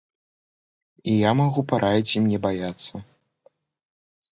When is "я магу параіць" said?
1.19-2.15